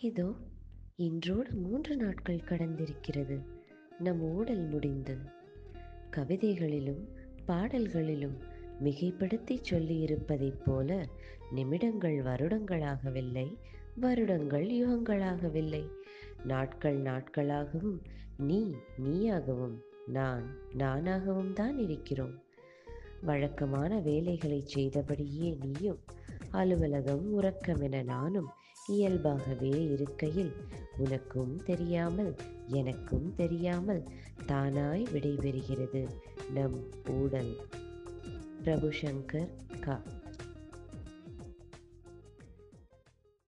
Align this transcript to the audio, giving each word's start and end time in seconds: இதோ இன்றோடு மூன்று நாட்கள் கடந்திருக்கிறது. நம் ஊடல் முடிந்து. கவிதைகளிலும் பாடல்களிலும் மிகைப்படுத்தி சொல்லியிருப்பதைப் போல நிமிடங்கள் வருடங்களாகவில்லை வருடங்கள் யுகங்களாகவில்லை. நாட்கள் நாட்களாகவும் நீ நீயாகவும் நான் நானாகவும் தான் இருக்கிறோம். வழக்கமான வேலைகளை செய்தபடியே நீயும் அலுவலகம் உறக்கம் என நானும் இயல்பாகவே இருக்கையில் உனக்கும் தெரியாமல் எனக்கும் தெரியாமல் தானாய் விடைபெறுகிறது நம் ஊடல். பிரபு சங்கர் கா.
இதோ 0.00 0.34
இன்றோடு 0.96 1.54
மூன்று 1.54 1.96
நாட்கள் 1.96 2.36
கடந்திருக்கிறது. 2.36 3.42
நம் 3.98 4.20
ஊடல் 4.20 4.66
முடிந்து. 4.66 5.16
கவிதைகளிலும் 6.10 7.08
பாடல்களிலும் 7.46 8.36
மிகைப்படுத்தி 8.84 9.56
சொல்லியிருப்பதைப் 9.70 10.60
போல 10.64 11.08
நிமிடங்கள் 11.50 12.22
வருடங்களாகவில்லை 12.22 13.58
வருடங்கள் 13.94 14.66
யுகங்களாகவில்லை. 14.66 15.88
நாட்கள் 16.44 17.02
நாட்களாகவும் 17.02 17.98
நீ 18.36 18.74
நீயாகவும் 19.04 19.76
நான் 20.06 20.56
நானாகவும் 20.72 21.52
தான் 21.52 21.78
இருக்கிறோம். 21.78 22.42
வழக்கமான 23.20 24.00
வேலைகளை 24.00 24.62
செய்தபடியே 24.64 25.58
நீயும் 25.60 25.98
அலுவலகம் 26.50 27.32
உறக்கம் 27.32 27.80
என 27.80 28.02
நானும் 28.02 28.48
இயல்பாகவே 28.86 29.90
இருக்கையில் 29.92 30.52
உனக்கும் 30.96 31.62
தெரியாமல் 31.64 32.36
எனக்கும் 32.66 33.34
தெரியாமல் 33.34 34.04
தானாய் 34.46 35.06
விடைபெறுகிறது 35.12 36.08
நம் 36.54 36.78
ஊடல். 37.08 37.56
பிரபு 38.62 38.92
சங்கர் 39.02 39.50
கா. 39.80 40.02